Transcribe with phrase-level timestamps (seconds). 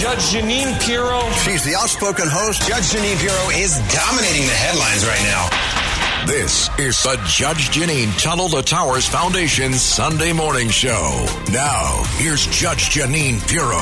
[0.00, 1.30] Judge Jeanine Pirro.
[1.44, 2.66] She's the outspoken host.
[2.66, 6.24] Judge Jeanine Pirro is dominating the headlines right now.
[6.26, 11.26] This is the Judge Jeanine Tunnel to Towers Foundation Sunday morning show.
[11.52, 13.76] Now, here's Judge Jeanine Pirro.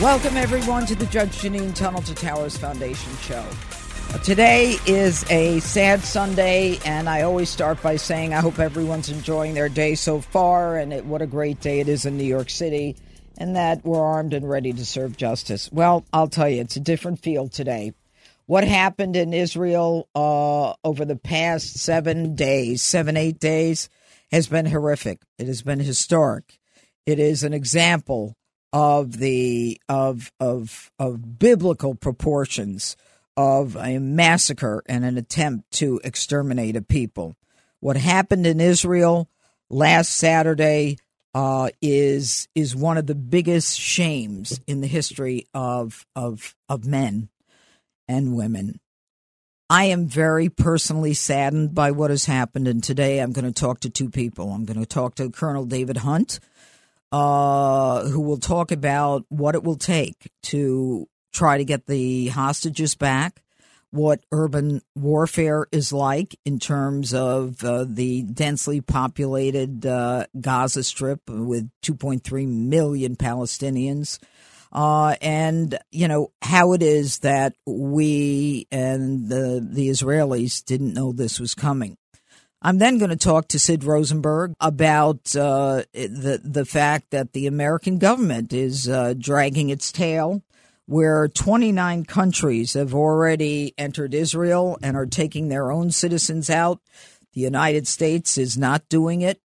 [0.00, 3.44] Welcome, everyone, to the Judge Jeanine Tunnel to Towers Foundation show.
[4.22, 9.54] Today is a sad Sunday, and I always start by saying I hope everyone's enjoying
[9.54, 12.50] their day so far, and it, what a great day it is in New York
[12.50, 12.94] City
[13.40, 15.70] and that we're armed and ready to serve justice.
[15.72, 17.94] Well, I'll tell you, it's a different field today.
[18.44, 23.88] What happened in Israel uh, over the past seven days, seven, eight days,
[24.30, 25.22] has been horrific.
[25.38, 26.60] It has been historic.
[27.06, 28.36] It is an example
[28.72, 32.96] of the of of of biblical proportions
[33.36, 37.36] of a massacre and an attempt to exterminate a people.
[37.80, 39.28] What happened in Israel
[39.70, 40.98] last Saturday
[41.34, 47.28] uh, is is one of the biggest shames in the history of of of men
[48.08, 48.80] and women.
[49.68, 53.80] I am very personally saddened by what has happened, and today I'm going to talk
[53.80, 54.50] to two people.
[54.50, 56.40] I'm going to talk to Colonel David Hunt,
[57.12, 62.96] uh, who will talk about what it will take to try to get the hostages
[62.96, 63.42] back
[63.90, 71.28] what urban warfare is like in terms of uh, the densely populated uh, Gaza Strip
[71.28, 74.18] with 2.3 million Palestinians.
[74.72, 81.10] Uh, and you know how it is that we and the the Israelis didn't know
[81.12, 81.96] this was coming.
[82.62, 87.48] I'm then going to talk to Sid Rosenberg about uh, the the fact that the
[87.48, 90.42] American government is uh, dragging its tail
[90.90, 96.80] where 29 countries have already entered Israel and are taking their own citizens out.
[97.32, 99.40] The United States is not doing it.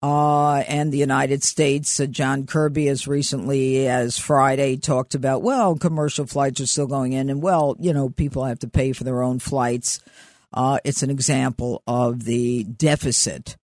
[0.00, 5.74] Uh, and the United States, uh, John Kirby, as recently as Friday, talked about, well,
[5.74, 9.02] commercial flights are still going in, and well, you know, people have to pay for
[9.02, 9.98] their own flights.
[10.52, 13.56] Uh, it's an example of the deficit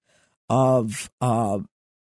[0.50, 1.60] of uh,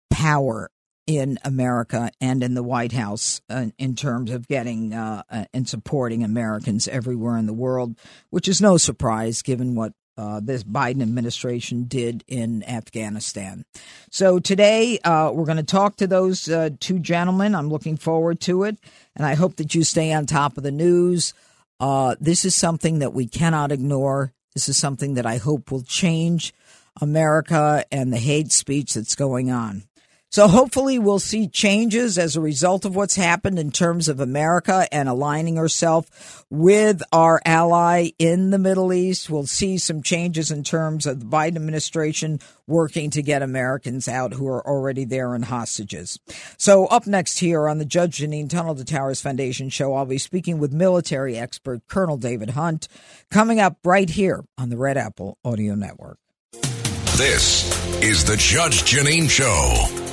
[0.08, 0.70] power
[1.16, 5.68] in America and in the White House uh, in terms of getting uh, uh, and
[5.68, 7.96] supporting Americans everywhere in the world,
[8.30, 13.64] which is no surprise given what uh, this Biden administration did in Afghanistan.
[14.10, 17.54] So today uh, we're going to talk to those uh, two gentlemen.
[17.54, 18.76] I'm looking forward to it,
[19.16, 21.32] and I hope that you stay on top of the news.
[22.20, 24.32] this is something that we cannot ignore.
[24.54, 26.52] This is something that I hope will change
[27.00, 29.84] America and the hate speech that's going on.
[30.30, 34.86] So hopefully we'll see changes as a result of what's happened in terms of America
[34.92, 39.28] and aligning herself with our ally in the Middle East.
[39.28, 42.38] We'll see some changes in terms of the Biden administration
[42.68, 46.20] working to get Americans out who are already there and hostages.
[46.56, 50.18] So up next here on the Judge Jeanine Tunnel to Towers Foundation show, I'll be
[50.18, 52.86] speaking with military expert Colonel David Hunt
[53.32, 56.18] coming up right here on the Red Apple Audio Network.
[57.16, 57.68] This
[58.00, 60.09] is the Judge Jeanine Show.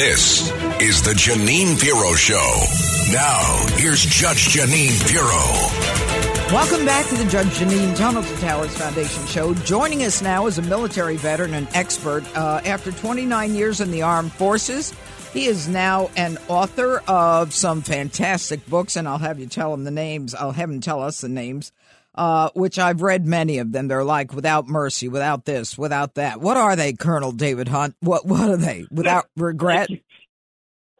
[0.00, 0.50] This
[0.80, 2.64] is the Jeanine Pirro Show.
[3.12, 6.54] Now, here's Judge Jeanine Pirro.
[6.54, 9.52] Welcome back to the Judge Jeanine Tunnel to Towers Foundation Show.
[9.52, 12.24] Joining us now is a military veteran and expert.
[12.34, 14.94] Uh, after 29 years in the armed forces,
[15.34, 19.84] he is now an author of some fantastic books, and I'll have you tell him
[19.84, 20.34] the names.
[20.34, 21.72] I'll have him tell us the names
[22.14, 23.88] uh, which I've read many of them.
[23.88, 26.40] They're like without mercy, without this, without that.
[26.40, 27.94] What are they, Colonel David Hunt?
[28.00, 28.86] What what are they?
[28.90, 29.88] Without regret?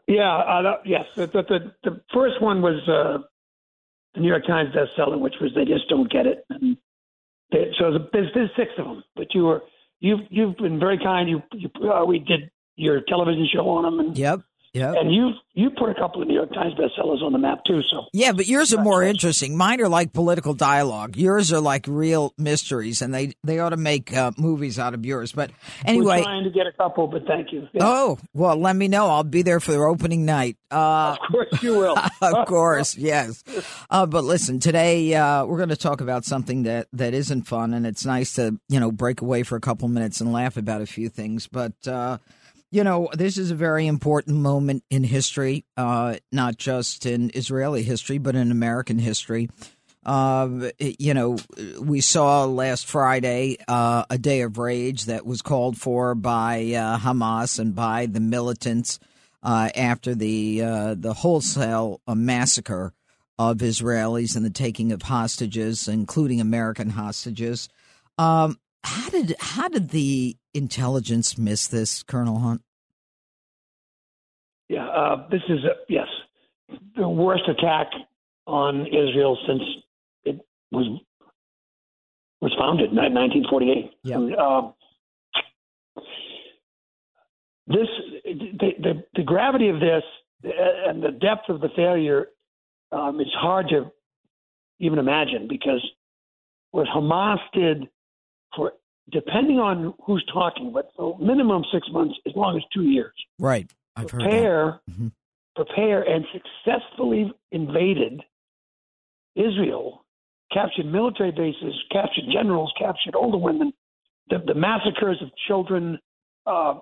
[0.06, 1.04] Yeah, uh, yes.
[1.14, 3.22] The, the, the first one was uh,
[4.14, 6.76] the New York Times bestseller, which was "They Just Don't Get It." And
[7.52, 9.62] they, so there's, there's six of them, but you were
[10.00, 11.28] you've you've been very kind.
[11.28, 14.40] You, you uh, we did your television show on them, and yep.
[14.72, 14.94] Yep.
[14.98, 17.80] And you you put a couple of New York Times bestsellers on the map too.
[17.90, 19.56] So Yeah, but yours are more interesting.
[19.56, 21.16] Mine are like political dialogue.
[21.16, 25.04] Yours are like real mysteries, and they they ought to make uh, movies out of
[25.04, 25.32] yours.
[25.32, 25.50] But
[25.84, 27.66] we're anyway, trying to get a couple, but thank you.
[27.72, 29.08] Yeah, oh well, let me know.
[29.08, 30.56] I'll be there for their opening night.
[30.70, 31.96] Uh, of course you will.
[32.22, 33.42] of course, yes.
[33.90, 37.74] Uh, but listen, today uh, we're going to talk about something that, that isn't fun,
[37.74, 40.80] and it's nice to you know break away for a couple minutes and laugh about
[40.80, 41.48] a few things.
[41.48, 42.18] But uh,
[42.70, 47.82] you know, this is a very important moment in history, uh, not just in Israeli
[47.82, 49.48] history, but in American history.
[50.04, 51.36] Uh, you know,
[51.80, 56.98] we saw last Friday uh, a day of rage that was called for by uh,
[56.98, 58.98] Hamas and by the militants
[59.42, 62.94] uh, after the uh, the wholesale uh, massacre
[63.38, 67.68] of Israelis and the taking of hostages, including American hostages.
[68.16, 72.62] Um, how did how did the intelligence miss this, Colonel Hunt?
[74.68, 76.06] Yeah, uh, this is a, yes
[76.96, 77.88] the worst attack
[78.46, 79.62] on Israel since
[80.24, 81.00] it was
[82.40, 83.90] was founded in 1948.
[84.02, 84.16] Yep.
[84.16, 84.70] And, uh,
[87.66, 87.88] this
[88.24, 90.02] the, the the gravity of this
[90.44, 92.28] uh, and the depth of the failure
[92.92, 93.90] um, is hard to
[94.78, 95.84] even imagine because
[96.70, 97.88] what Hamas did
[98.56, 98.72] for
[99.10, 103.70] depending on who's talking, but for minimum six months, as long as two years, Right,
[103.96, 104.28] I've heard that.
[104.30, 104.80] prepare,
[105.56, 108.22] prepare, and successfully invaded
[109.36, 110.04] Israel,
[110.52, 113.72] captured military bases, captured generals, captured older women,
[114.28, 115.98] the, the massacres of children.
[116.46, 116.74] Uh,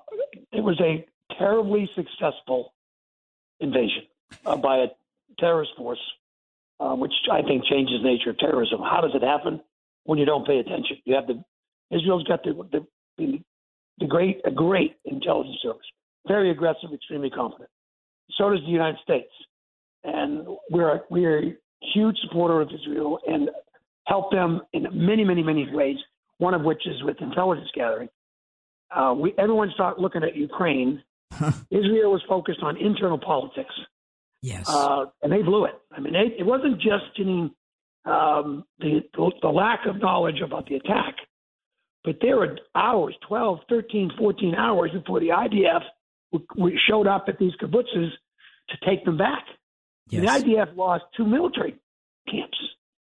[0.53, 1.07] it was a
[1.39, 2.73] terribly successful
[3.61, 4.03] invasion
[4.47, 4.87] uh, by a
[5.39, 6.01] terrorist force,
[6.81, 8.81] uh, which I think changes the nature of terrorism.
[8.81, 9.61] How does it happen?
[10.05, 11.43] When you don't pay attention, you have the
[11.91, 12.87] Israel's got the the,
[13.19, 13.41] the,
[13.99, 15.87] the great a great intelligence service,
[16.27, 17.71] very aggressive, extremely confident.
[18.37, 19.31] So does the United States,
[20.05, 21.57] and we're a, we're a
[21.95, 23.51] huge supporter of Israel and
[24.07, 25.97] help them in many many many ways.
[26.39, 28.09] One of which is with intelligence gathering.
[28.95, 31.03] Uh, we everyone start looking at Ukraine.
[31.71, 33.75] Israel was focused on internal politics
[34.43, 34.69] Yes.
[34.69, 35.75] uh, and they blew it.
[35.93, 37.51] I mean, they, it wasn't just Jeanine,
[38.05, 39.01] um, the,
[39.43, 41.17] the lack of knowledge about the attack,
[42.05, 45.83] but there were hours, 12, 13, 14 hours before the IDF
[46.33, 48.11] w- w- showed up at these kibbutzes
[48.71, 49.45] to take them back.
[50.09, 50.43] yes.
[50.43, 51.75] The IDF lost two military
[52.31, 52.59] camps.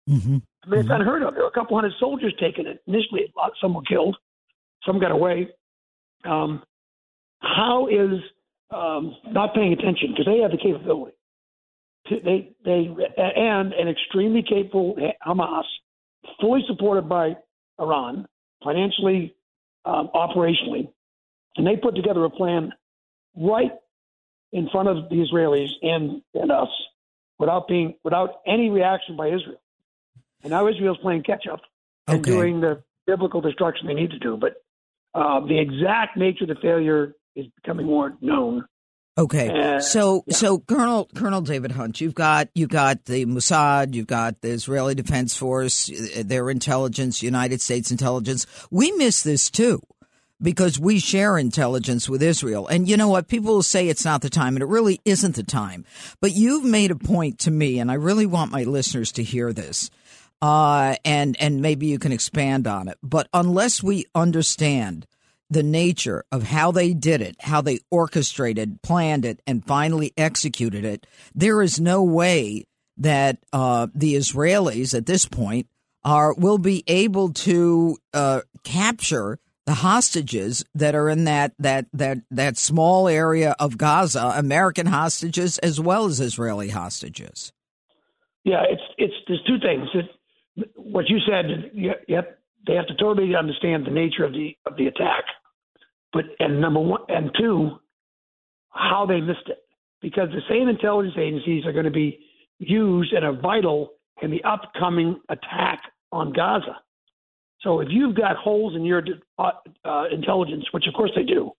[0.08, 1.34] hmm I mean, it's unheard of.
[1.34, 2.68] There were a couple hundred soldiers taken.
[2.68, 2.82] It.
[2.88, 4.18] Initially, a lot- some were killed,
[4.86, 5.48] some got away.
[6.26, 6.62] Um,
[7.40, 8.20] how is
[8.72, 11.16] um, not paying attention because they have the capability.
[12.08, 15.64] To, they they and an extremely capable Hamas,
[16.42, 17.36] fully supported by
[17.80, 18.28] Iran,
[18.64, 19.36] financially,
[19.86, 20.92] um, operationally,
[21.56, 22.74] and they put together a plan
[23.36, 23.72] right
[24.52, 26.70] in front of the Israelis and and us,
[27.40, 29.62] without being without any reaction by Israel.
[30.44, 31.62] And now Israel's playing catch up
[32.08, 32.32] and Okay.
[32.32, 34.38] doing the biblical destruction they need to do.
[34.38, 34.56] But
[35.14, 38.66] uh, the exact nature of the failure is becoming more known.
[39.18, 40.36] Okay, Uh, so yeah.
[40.36, 44.94] so Colonel Colonel David Hunt, you've got you've got the Mossad, you've got the Israeli
[44.94, 48.46] Defense Force, uh, their intelligence, United States intelligence.
[48.70, 49.82] We miss this too
[50.40, 52.68] because we share intelligence with Israel.
[52.68, 53.28] And you know what?
[53.28, 55.84] People will say it's not the time, and it really isn't the time.
[56.22, 59.52] But you've made a point to me, and I really want my listeners to hear
[59.52, 59.90] this.
[60.44, 63.00] Uh, and and maybe you can expand on it.
[63.02, 65.08] But unless we understand
[65.50, 70.84] the nature of how they did it, how they orchestrated, planned it, and finally executed
[70.84, 72.66] it, there is no way
[72.98, 75.68] that uh, the Israelis at this point
[76.04, 82.20] are will be able to uh, capture the hostages that are in that that that
[82.32, 87.52] that small area of Gaza, American hostages as well as Israeli hostages.
[88.44, 89.88] Yeah, it's it's there's two things.
[89.94, 91.92] It, what you said, you
[92.68, 95.26] they have to totally understand the nature of the of the attack,
[96.18, 97.58] but and number one and two,
[98.70, 99.60] how they missed it,
[100.02, 102.10] because the same intelligence agencies are going to be
[102.60, 103.80] used and are vital
[104.24, 105.80] in the upcoming attack
[106.12, 106.76] on Gaza.
[107.62, 109.04] So if you've got holes in your
[109.38, 109.52] uh,
[109.84, 111.52] uh, intelligence, which of course they do,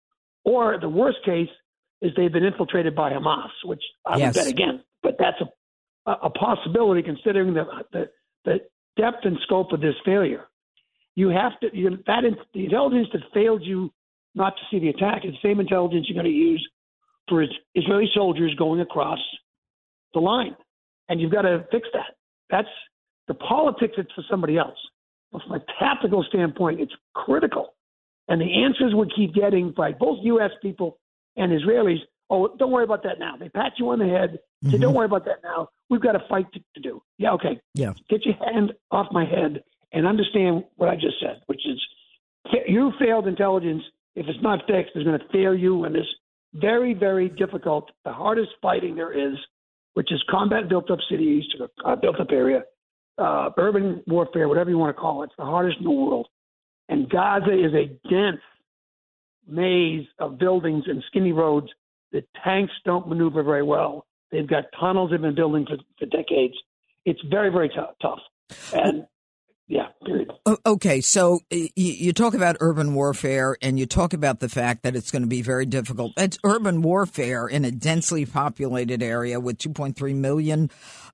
[0.45, 1.53] or the worst case
[2.01, 4.27] is they've been infiltrated by Hamas, which I Yes.
[4.27, 5.41] would bet again, but that's
[6.07, 8.03] a, a possibility considering the, the
[8.45, 8.57] the
[8.97, 10.45] depth and scope of this failure.
[11.15, 12.23] You have to you, that
[12.55, 13.93] the intelligence that failed you
[14.35, 16.67] not to see the attack is the same intelligence you're going to use
[17.29, 17.45] for
[17.75, 19.19] Israeli soldiers going across
[20.15, 20.57] the line,
[21.09, 22.17] and you've got to fix that.
[22.51, 22.69] That's
[23.27, 23.95] the politics.
[23.99, 24.79] It's for somebody else.
[25.33, 27.75] But from a tactical standpoint, it's critical,
[28.29, 30.51] and the answers we keep getting by both U.S.
[30.63, 30.99] people
[31.37, 31.99] and Israelis
[32.31, 33.37] oh, don't worry about that now.
[33.39, 34.39] They pat you on the head.
[34.65, 34.81] Say, Mhm.
[34.83, 35.69] don't worry about that now.
[35.89, 37.03] We've got a fight to, to do.
[37.17, 37.61] Yeah, okay.
[37.75, 37.95] Yeah.
[38.11, 41.81] Get your hand off my head and understand what I just said, which is
[42.67, 43.83] you failed intelligence.
[44.19, 45.85] If it's not fixed, it's going to fail you.
[45.85, 46.07] And this
[46.53, 49.37] very, very difficult, the hardest fighting there is,
[49.95, 51.45] which is combat built up cities,
[51.85, 52.65] uh, built up area,
[53.17, 55.27] uh, urban warfare, whatever you want to call it.
[55.27, 56.27] It's the hardest in the world.
[56.89, 58.41] And Gaza is a dense
[59.47, 61.69] maze of buildings and skinny roads
[62.13, 64.05] that tanks don't maneuver very well.
[64.33, 66.55] They've got tunnels they've been building for, for decades.
[67.05, 68.21] It's very, very tou- tough.
[68.73, 69.07] And
[69.69, 70.33] yeah, period.
[70.65, 75.11] Okay, so you talk about urban warfare and you talk about the fact that it's
[75.11, 76.13] going to be very difficult.
[76.17, 80.71] It's urban warfare in a densely populated area with 2.3 million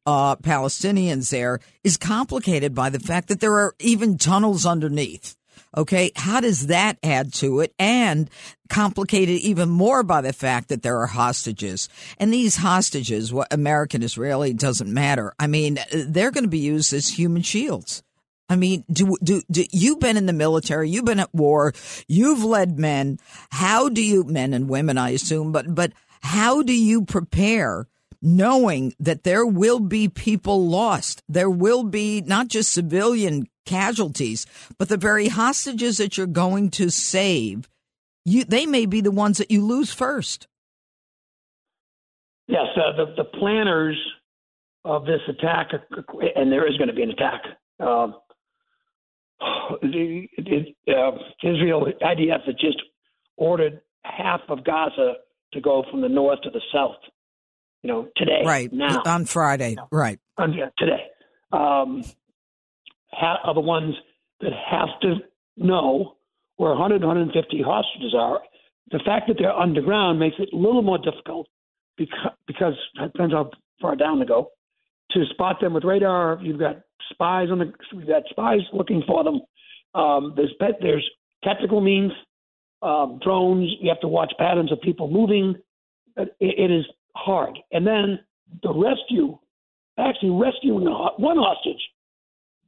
[0.07, 5.37] uh, Palestinians there is complicated by the fact that there are even tunnels underneath.
[5.77, 7.75] Okay, how does that add to it?
[7.81, 8.31] And
[8.69, 11.89] complicated even more by the fact that there are hostages.
[12.19, 15.35] And these hostages, what American Israeli doesn't matter.
[15.41, 18.05] I mean, they're going to be used as human shields.
[18.49, 21.73] I mean, do, do, do you've been in the military, you've been at war,
[22.07, 23.19] you've led men.
[23.51, 27.87] How do you, men and women, I assume, but, but how do you prepare
[28.21, 31.23] knowing that there will be people lost?
[31.29, 34.47] There will be not just civilian casualties,
[34.79, 37.69] but the very hostages that you're going to save.
[38.27, 40.49] You, they may be the ones that you lose first.
[42.47, 43.99] Yes, uh, the, the planners
[44.85, 45.71] of this attack,
[46.37, 47.43] and there is going to be an attack.
[47.81, 48.17] Um,
[49.83, 51.11] the, the, uh,
[51.43, 52.81] Israel, IDF, had just
[53.37, 55.15] ordered half of Gaza
[55.53, 56.97] to go from the north to the south.
[57.83, 58.73] You know, today, Right.
[58.73, 59.77] now, On Friday.
[59.93, 60.19] Right.
[60.39, 61.03] um, yeah, today.
[61.53, 62.03] Um,
[63.13, 63.95] ha- are the ones
[64.41, 65.17] that have to
[65.57, 66.17] know
[66.57, 68.41] where 100, 150 hostages are.
[68.91, 71.47] The fact that they're underground makes it a little more difficult
[71.97, 73.51] because, because it depends how
[73.81, 74.51] far down to go
[75.11, 76.39] to spot them with radar.
[76.43, 79.41] You've got spies on the, we've got spies looking for them.
[79.95, 81.09] Um, there's pet, there's
[81.43, 82.13] tactical means,
[82.83, 83.71] um, drones.
[83.81, 85.57] You have to watch patterns of people moving.
[86.17, 86.85] It, it is
[87.17, 87.59] hard.
[87.73, 88.19] And then
[88.63, 89.39] the rescue
[89.99, 91.81] actually rescuing one hostage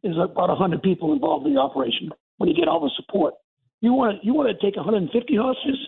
[0.02, 3.34] is about 100 people involved in the operation when you get all the support.
[3.80, 5.78] You want to you want to take 150 hostages?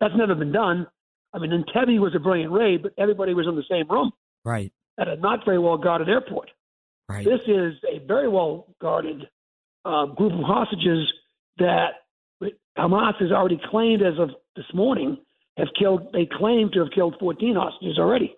[0.00, 0.86] That's never been done.
[1.34, 4.12] I mean, Entebbe was a brilliant raid, but everybody was in the same room
[4.44, 4.72] Right.
[4.98, 6.50] at a not very well guarded airport.
[7.12, 7.24] Right.
[7.24, 9.28] This is a very well guarded
[9.84, 11.10] uh, group of hostages
[11.58, 11.90] that
[12.78, 15.18] Hamas has already claimed as of this morning
[15.56, 16.12] have killed.
[16.12, 18.34] They claim to have killed 14 hostages already,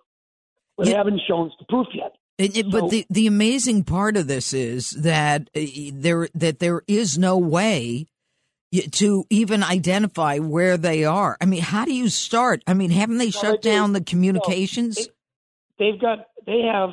[0.77, 2.13] but they haven't shown us the proof yet.
[2.37, 5.61] It- it- So- but the, the amazing part of this is that uh,
[5.93, 8.07] there that there is no way
[8.91, 11.37] to even identify where they are.
[11.39, 12.61] I mean, how do you start?
[12.67, 14.95] I mean, haven't they shut they down the communications?
[14.97, 15.11] they-
[15.91, 16.89] they've got they have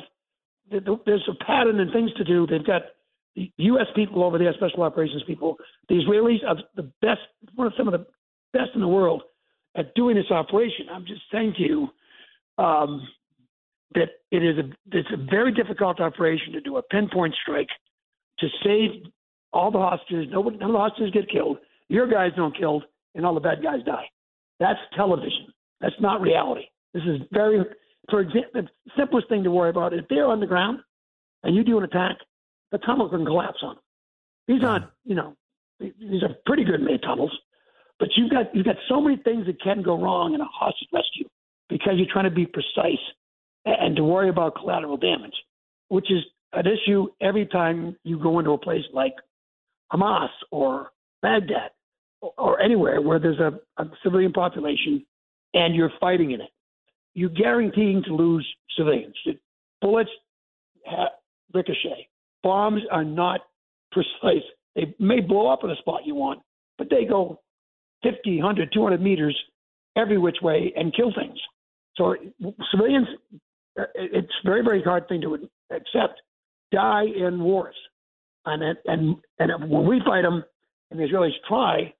[1.05, 2.47] there's a pattern and things to do.
[2.47, 2.83] They've got
[3.35, 3.87] the U.S.
[3.95, 5.57] people over there, special operations people.
[5.89, 7.21] The Israelis are the best,
[7.55, 8.05] one of some of the
[8.53, 9.23] best in the world
[9.75, 10.87] at doing this operation.
[10.91, 11.87] I'm just saying to you
[12.57, 13.07] um,
[13.95, 17.69] that it is a it's a very difficult operation to do a pinpoint strike
[18.39, 19.03] to save
[19.51, 20.27] all the hostages.
[20.31, 21.57] Nobody, none of the hostages get killed.
[21.89, 22.83] Your guys don't killed,
[23.15, 24.05] and all the bad guys die.
[24.59, 25.47] That's television.
[25.81, 26.63] That's not reality.
[26.93, 27.59] This is very,
[28.09, 28.67] for example, the
[28.97, 29.93] simplest thing to worry about.
[29.93, 30.79] If they're underground
[31.43, 32.17] and you do an attack,
[32.71, 33.83] the tunnel can collapse on them.
[34.47, 35.35] These aren't, you know,
[35.79, 37.31] these are pretty good made tunnels,
[37.99, 40.89] but you've got you've got so many things that can go wrong in a hostage
[40.93, 41.27] rescue
[41.69, 42.99] because you're trying to be precise
[43.65, 45.35] and, to worry about collateral damage,
[45.87, 49.13] which is an issue every time you go into a place like
[49.91, 50.91] Hamas or
[51.21, 51.71] Baghdad
[52.21, 55.05] or, or anywhere where there's a, a civilian population
[55.53, 56.49] and you're fighting in it.
[57.13, 59.15] You're guaranteeing to lose civilians.
[59.81, 60.09] Bullets
[60.85, 61.09] ha-
[61.53, 62.07] ricochet.
[62.43, 63.41] Bombs are not
[63.91, 64.43] precise.
[64.75, 66.41] They may blow up in a spot you want,
[66.77, 67.39] but they go
[68.03, 69.37] 50, 100, 200 meters
[69.95, 71.39] every which way and kill things.
[71.95, 72.15] So
[72.71, 73.07] civilians,
[73.79, 75.35] uh, it's a very, very hard thing to
[75.71, 76.21] accept,
[76.71, 77.75] die in wars.
[78.45, 80.43] And, and, and when we fight them,
[80.91, 81.93] and the Israelis try,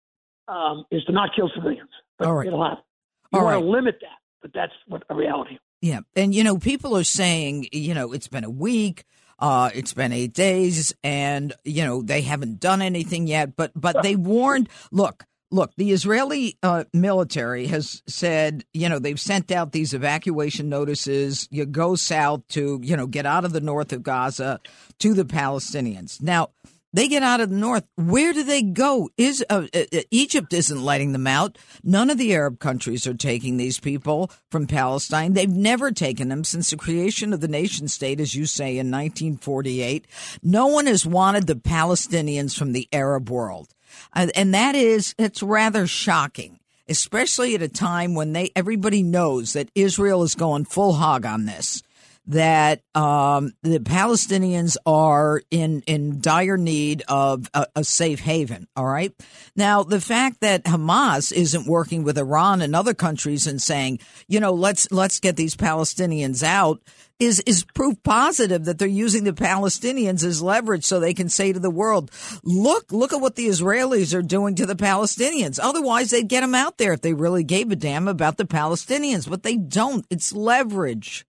[0.47, 1.89] um, is to not kill civilians.
[2.19, 2.47] But All right.
[2.47, 2.83] it'll happen.
[3.31, 3.61] You All want right.
[3.61, 5.57] to limit that, but that's what a reality.
[5.81, 6.01] Yeah.
[6.15, 9.05] And, you know, people are saying, you know, it's been a week.
[9.39, 14.03] Uh, it's been eight days and, you know, they haven't done anything yet, but, but
[14.03, 19.71] they warned, look, look, the Israeli uh, military has said, you know, they've sent out
[19.71, 21.47] these evacuation notices.
[21.51, 24.59] You go south to, you know, get out of the north of Gaza
[24.99, 26.21] to the Palestinians.
[26.21, 26.51] Now,
[26.93, 27.85] They get out of the north.
[27.95, 29.09] Where do they go?
[29.17, 31.57] Is uh, uh, uh, Egypt isn't letting them out.
[31.83, 35.33] None of the Arab countries are taking these people from Palestine.
[35.33, 38.91] They've never taken them since the creation of the nation state, as you say, in
[38.91, 40.05] 1948.
[40.43, 43.73] No one has wanted the Palestinians from the Arab world,
[44.13, 49.53] uh, and that is it's rather shocking, especially at a time when they everybody knows
[49.53, 51.81] that Israel is going full hog on this
[52.27, 58.67] that um, the Palestinians are in in dire need of a, a, safe haven.
[58.75, 59.13] All right.
[59.55, 64.39] Now, the fact that Hamas isn't working with Iran and other countries and saying, you
[64.39, 66.81] know, let's let's get these Palestinians out
[67.19, 71.51] is is proof positive that they're using the Palestinians as leverage so they can say
[71.51, 72.09] to the world,
[72.43, 75.59] look, look at what the Israelis are doing to the Palestinians.
[75.61, 79.29] Otherwise, they'd get them out there if they really gave a damn about the Palestinians,
[79.29, 80.05] but they don't.
[80.09, 81.25] It's leverage.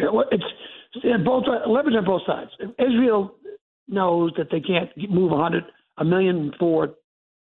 [0.00, 2.50] You it's both leverage on both sides.
[2.78, 3.34] Israel
[3.88, 5.64] knows that they can't move a 100,
[5.98, 6.94] a million four,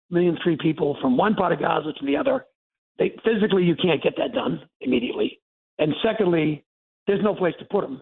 [0.10, 2.46] million three people from one part of Gaza to the other.
[3.00, 5.40] They, physically, you can't get that done immediately.
[5.80, 6.64] And secondly,
[7.08, 8.02] there's no place to put them.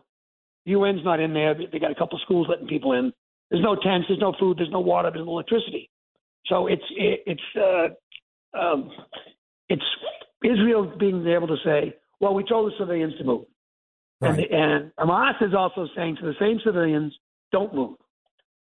[0.66, 1.56] The UN's not in there.
[1.56, 3.14] They got a couple schools letting people in.
[3.50, 4.08] There's no tents.
[4.08, 4.58] There's no food.
[4.58, 5.10] There's no water.
[5.12, 5.90] There's no electricity.
[6.48, 8.92] So it's it, it's uh, um,
[9.70, 9.84] it's
[10.44, 13.46] Israel being able to say, well, we told the civilians to move.
[14.22, 14.40] Right.
[14.52, 17.14] And, and Hamas is also saying to the same civilians,
[17.52, 17.96] don't move.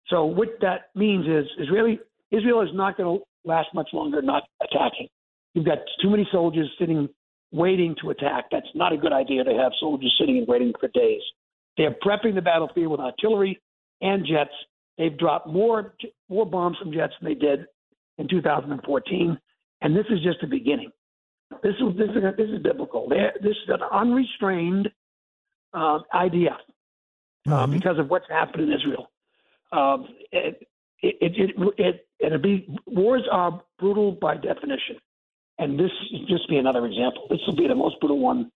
[0.08, 1.98] So what that means is Israeli
[2.30, 5.08] Israel is not going to last much longer not attacking.
[5.54, 7.08] You've got too many soldiers sitting
[7.52, 8.44] waiting to attack.
[8.52, 11.22] That's not a good idea to have soldiers sitting and waiting for days.
[11.76, 13.60] They're prepping the battlefield with artillery
[14.00, 14.50] and jets.
[14.98, 15.94] They've dropped more
[16.28, 17.66] more bombs from jets than they did
[18.18, 19.38] in 2014,
[19.80, 20.90] and this is just the beginning.
[21.62, 23.08] This is this is this is biblical.
[23.08, 24.88] They're, this is an unrestrained
[25.72, 26.58] uh, idea
[27.46, 27.72] uh, mm-hmm.
[27.72, 29.10] because of what's happened in Israel.
[29.72, 30.66] Um, it,
[31.02, 34.96] it, it, it, it'll be wars are brutal by definition,
[35.58, 37.26] and this will just be another example.
[37.30, 38.50] This will be the most brutal one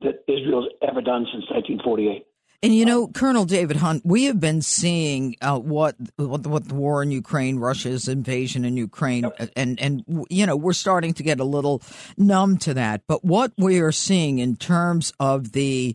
[0.00, 2.24] that Israel's ever done since 1948.
[2.60, 6.74] And you know, Colonel David Hunt, we have been seeing uh, what, what what the
[6.74, 9.50] war in Ukraine, Russia's invasion in Ukraine, yep.
[9.54, 11.80] and and you know we're starting to get a little
[12.16, 13.02] numb to that.
[13.06, 15.94] But what we are seeing in terms of the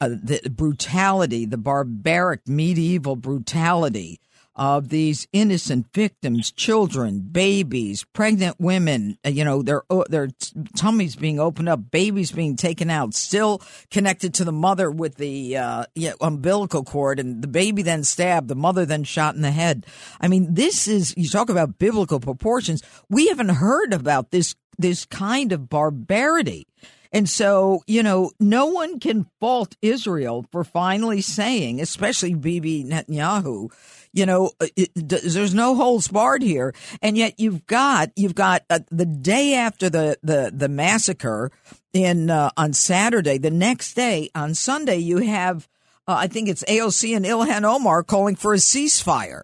[0.00, 4.20] uh, the brutality, the barbaric medieval brutality
[4.56, 10.28] of these innocent victims, children, babies, pregnant women, uh, you know, their uh, their
[10.76, 15.56] tummies being opened up, babies being taken out, still connected to the mother with the
[15.56, 19.50] uh, yeah, umbilical cord, and the baby then stabbed, the mother then shot in the
[19.50, 19.86] head.
[20.20, 22.82] I mean, this is you talk about biblical proportions.
[23.08, 26.66] We haven't heard about this this kind of barbarity.
[27.12, 33.72] And so, you know, no one can fault Israel for finally saying, especially Bibi Netanyahu,
[34.12, 36.72] you know, uh, it, there's no holds barred here.
[37.02, 41.50] And yet you've got, you've got uh, the day after the, the, the massacre
[41.92, 45.68] in, uh, on Saturday, the next day on Sunday, you have,
[46.06, 49.42] uh, I think it's AOC and Ilhan Omar calling for a ceasefire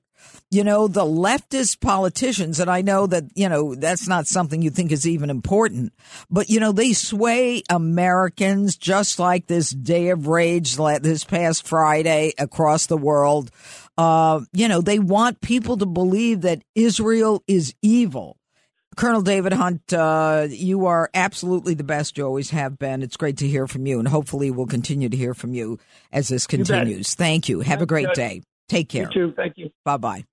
[0.50, 4.70] you know, the leftist politicians, and I know that, you know, that's not something you
[4.70, 5.92] think is even important,
[6.30, 12.32] but, you know, they sway Americans just like this day of rage this past Friday
[12.38, 13.50] across the world.
[13.98, 18.36] Uh, you know, they want people to believe that Israel is evil.
[18.96, 22.16] Colonel David Hunt, uh, you are absolutely the best.
[22.16, 23.02] You always have been.
[23.02, 25.78] It's great to hear from you, and hopefully we'll continue to hear from you
[26.12, 26.98] as this continues.
[26.98, 27.60] You Thank you.
[27.60, 28.42] Have a great day.
[28.68, 29.10] Take care.
[29.12, 29.34] You too.
[29.36, 29.70] Thank you.
[29.84, 30.24] Bye bye.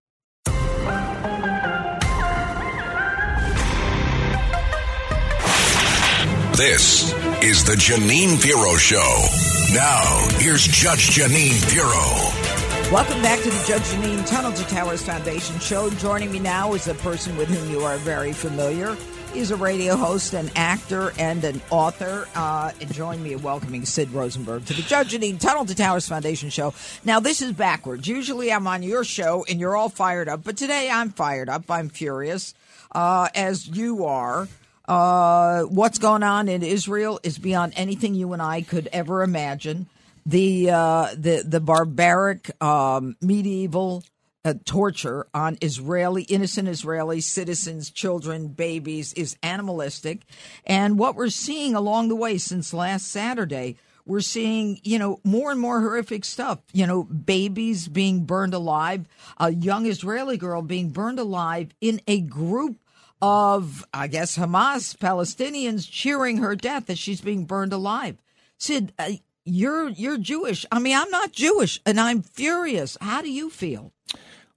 [6.57, 7.11] This
[7.41, 9.25] is the Jeanine Pirro Show.
[9.73, 12.93] Now, here's Judge Jeanine Pirro.
[12.93, 15.89] Welcome back to the Judge Jeanine Tunnel to Towers Foundation show.
[15.89, 18.95] Joining me now is a person with whom you are very familiar.
[19.33, 22.27] He's a radio host, an actor, and an author.
[22.35, 26.07] Uh, and join me in welcoming Sid Rosenberg to the Judge Jeanine Tunnel to Towers
[26.07, 26.75] Foundation show.
[27.03, 28.07] Now, this is backwards.
[28.07, 31.71] Usually I'm on your show and you're all fired up, but today I'm fired up.
[31.71, 32.53] I'm furious,
[32.91, 34.47] uh, as you are.
[34.85, 39.87] Uh, what's going on in Israel is beyond anything you and I could ever imagine.
[40.25, 44.03] The uh, the the barbaric um, medieval
[44.45, 50.21] uh, torture on Israeli innocent Israeli citizens, children, babies is animalistic,
[50.65, 55.51] and what we're seeing along the way since last Saturday we're seeing, you know, more
[55.51, 56.59] and more horrific stuff.
[56.73, 62.19] You know, babies being burned alive, a young Israeli girl being burned alive in a
[62.19, 62.77] group
[63.23, 68.17] of, I guess, Hamas Palestinians cheering her death as she's being burned alive.
[68.57, 69.13] Sid, uh,
[69.45, 70.65] you're you're Jewish.
[70.73, 72.97] I mean, I'm not Jewish, and I'm furious.
[72.99, 73.93] How do you feel?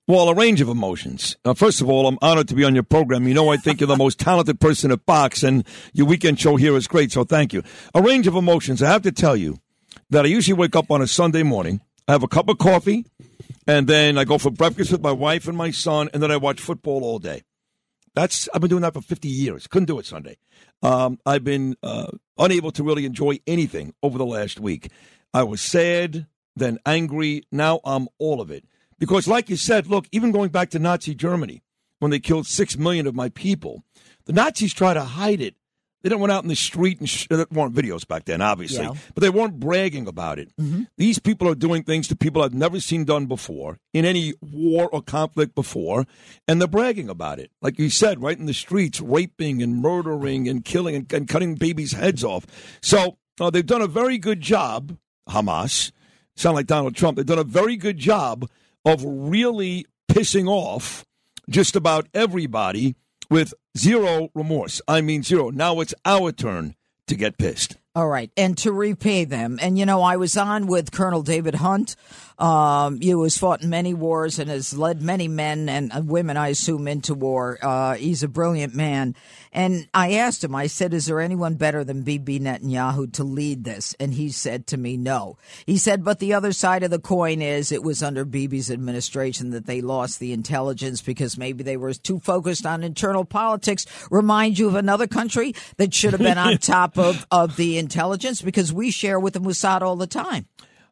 [0.09, 1.37] Well, a range of emotions.
[1.45, 3.29] Uh, first of all, I'm honored to be on your program.
[3.29, 6.57] You know, I think you're the most talented person at Fox, and your weekend show
[6.57, 7.63] here is great, so thank you.
[7.95, 8.83] A range of emotions.
[8.83, 9.61] I have to tell you
[10.11, 13.07] that I usually wake up on a Sunday morning, I have a cup of coffee,
[13.65, 16.37] and then I go for breakfast with my wife and my son, and then I
[16.37, 17.43] watch football all day.
[18.17, 19.67] That's I've been doing that for 50 years.
[19.67, 20.39] Couldn't do it Sunday.
[20.83, 24.91] Um, I've been uh, unable to really enjoy anything over the last week.
[25.35, 26.27] I was sad,
[26.57, 27.43] then angry.
[27.53, 28.65] Now I'm all of it.
[28.99, 31.63] Because, like you said, look, even going back to Nazi Germany,
[31.99, 33.85] when they killed six million of my people,
[34.25, 35.55] the Nazis try to hide it.
[36.03, 38.85] They didn't went out in the street and sh- there weren't videos back then, obviously,
[38.85, 38.93] Yeah.
[39.15, 40.53] but they weren't bragging about it.
[40.97, 44.89] These people are doing things to people I've never seen done before in any war
[44.93, 46.07] or conflict before,
[46.47, 47.51] and they're bragging about it.
[47.61, 51.55] Like you said, right in the streets, raping and murdering and killing and, and cutting
[51.57, 52.47] babies' heads off.
[52.83, 54.97] So uh, they've done a very good job,
[55.29, 55.91] Hamas.
[56.37, 57.17] Sound like Donald Trump.
[57.17, 58.49] They've done a very good job
[58.85, 61.05] of really pissing off
[61.49, 62.95] just about everybody
[63.31, 64.81] with zero remorse.
[64.89, 65.51] I mean, zero.
[65.51, 66.75] Now it's our turn
[67.07, 67.77] to get pissed.
[67.95, 69.59] All right, and to repay them.
[69.61, 71.97] And you know, I was on with Colonel David Hunt,
[72.39, 76.37] um, who has fought in many wars and has led many men and uh, women,
[76.37, 77.59] I assume, into war.
[77.63, 79.15] Uh, he's a brilliant man.
[79.53, 83.65] And I asked him, I said, Is there anyone better than Bibi Netanyahu to lead
[83.65, 83.95] this?
[83.99, 85.39] And he said to me, No.
[85.65, 89.51] He said, But the other side of the coin is it was under Bibi's administration
[89.51, 93.87] that they lost the intelligence because maybe they were too focused on internal politics.
[94.11, 98.43] Remind you of another country that should have been on top of, of the intelligence
[98.43, 100.47] because we share with the Mossad all the time.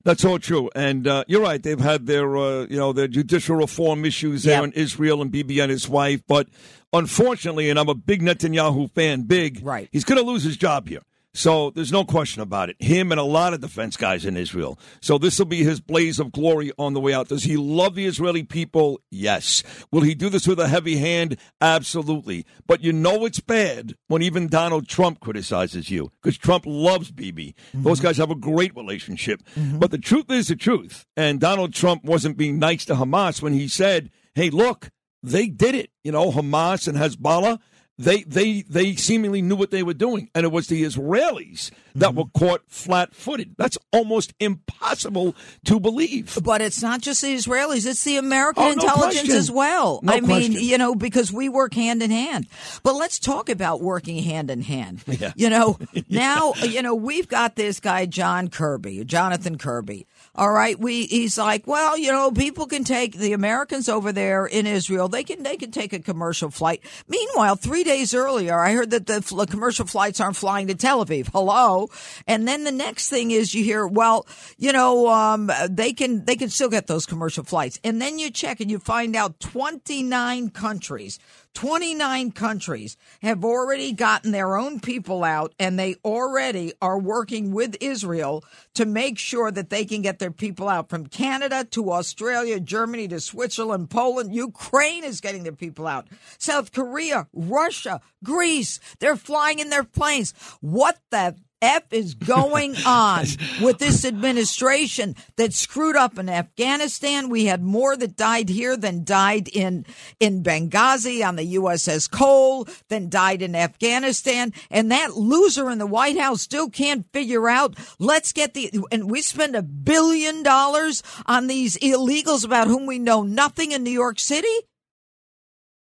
[0.04, 1.62] That's all true, and uh, you're right.
[1.62, 4.64] They've had their, uh, you know, their judicial reform issues there Yep.
[4.64, 6.20] in Israel and Bibi and his wife.
[6.28, 6.46] But
[6.92, 9.60] unfortunately, and I'm a big Netanyahu fan, big.
[9.62, 9.88] Right.
[9.92, 11.00] He's going to lose his job here.
[11.34, 12.76] So there's no question about it.
[12.78, 14.78] Him and a lot of defense guys in Israel.
[15.02, 17.28] So this will be his blaze of glory on the way out.
[17.28, 19.00] Does he love the Israeli people?
[19.10, 19.64] Yes.
[19.90, 21.36] Will he do this with a heavy hand?
[21.60, 22.46] Absolutely.
[22.66, 27.56] But you know it's bad when even Donald Trump criticizes you because Trump loves Bibi.
[27.72, 27.82] Mm-hmm.
[27.82, 29.42] Those guys have a great relationship.
[29.56, 29.80] Mm-hmm.
[29.80, 31.04] But the truth is the truth.
[31.16, 34.90] And Donald Trump wasn't being nice to Hamas when he said, hey, look,
[35.22, 35.90] they did it.
[36.04, 37.58] You know, Hamas and Hezbollah
[37.98, 42.08] they they they seemingly knew what they were doing, and it was the Israelis that
[42.10, 42.18] Mm-hmm.
[42.18, 43.54] were caught flat-footed.
[43.56, 46.36] That's almost impossible to believe.
[46.42, 49.36] But it's not just the Israelis, it's the American Oh, no intelligence question.
[49.36, 50.00] as well.
[50.02, 52.48] No I mean, you know, because we work hand in hand.
[52.82, 55.02] But let's talk about working hand in hand.
[55.14, 55.32] Yeah.
[55.36, 55.78] You know,
[56.10, 60.08] now, you know, we've got this guy, John Kirby, Jonathan Kirby.
[60.34, 60.76] All right.
[60.76, 65.08] We, he's like, well, you know, people can take the Americans over there in Israel.
[65.08, 66.82] They can, they can take a commercial flight.
[67.06, 71.28] Meanwhile, three days earlier, I heard that the commercial flights aren't flying to Tel Aviv.
[71.32, 71.88] Hello.
[72.26, 74.26] And then the next thing is you hear, well,
[74.58, 77.78] you know, um, they can, they can still get those commercial flights.
[77.84, 81.18] And then you check and you find out 29 countries
[81.54, 87.76] 29 countries have already gotten their own people out and they already are working with
[87.80, 92.60] Israel to make sure that they can get their people out from Canada to Australia,
[92.60, 94.34] Germany to Switzerland, Poland.
[94.34, 96.08] Ukraine is getting their people out.
[96.38, 98.80] South Korea, Russia, Greece.
[98.98, 100.34] They're flying in their planes.
[100.60, 103.24] What the F is going on
[103.62, 107.28] with this administration that screwed up in Afghanistan?
[107.28, 109.86] We had more that died here than died in
[110.20, 115.86] in Benghazi on the USS Cole, than died in Afghanistan, and that loser in the
[115.86, 117.76] White House still can't figure out.
[117.98, 122.98] Let's get the and we spend a billion dollars on these illegals about whom we
[122.98, 124.48] know nothing in New York City.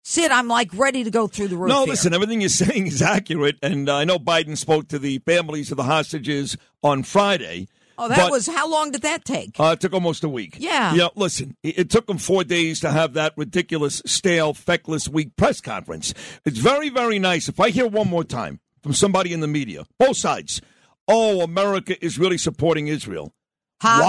[0.06, 1.70] Sid, I'm like ready to go through the roof.
[1.70, 1.92] No, here.
[1.92, 5.78] listen, everything you're saying is accurate, and I know Biden spoke to the families of
[5.78, 7.68] the hostages on Friday.
[7.98, 9.58] Oh, that but- was how long did that take?
[9.60, 10.58] Uh, it took almost a week.
[10.60, 10.94] Yeah.
[10.94, 15.36] Yeah, listen, it, it took them four days to have that ridiculous, stale, feckless week
[15.38, 16.14] press conference.
[16.44, 17.48] It's very, very nice.
[17.48, 20.60] If I hear one more time from somebody in the media, both sides,
[21.08, 23.32] oh, America is really supporting Israel.
[23.80, 24.06] Hogwash.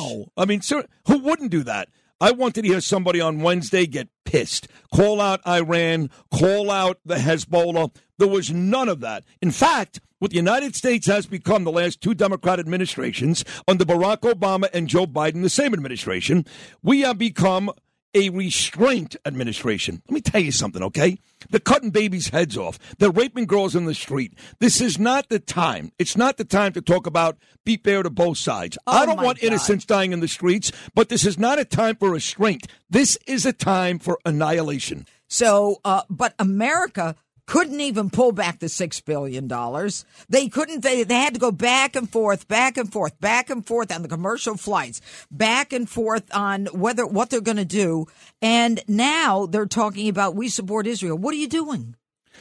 [0.00, 0.26] wow.
[0.36, 1.90] I mean, sir, who wouldn't do that?
[2.20, 7.14] I wanted to hear somebody on Wednesday get pissed, call out Iran, call out the
[7.14, 7.94] Hezbollah.
[8.18, 9.22] There was none of that.
[9.40, 14.22] In fact, what the United States has become the last two Democrat administrations under Barack
[14.22, 16.44] Obama and Joe Biden, the same administration,
[16.82, 17.70] we have become
[18.18, 20.02] a restraint administration.
[20.08, 21.18] Let me tell you something, okay?
[21.50, 22.78] They're cutting babies' heads off.
[22.98, 24.34] They're raping girls in the street.
[24.58, 25.92] This is not the time.
[25.98, 28.76] It's not the time to talk about be fair to both sides.
[28.86, 29.46] I don't want God.
[29.46, 32.66] innocents dying in the streets, but this is not a time for restraint.
[32.90, 35.06] This is a time for annihilation.
[35.28, 37.14] So, uh, but America
[37.48, 40.04] couldn't even pull back the six billion dollars.
[40.28, 40.82] They couldn't.
[40.82, 44.02] They they had to go back and forth, back and forth, back and forth on
[44.02, 48.06] the commercial flights, back and forth on whether what they're going to do.
[48.42, 51.16] And now they're talking about we support Israel.
[51.16, 51.96] What are you doing?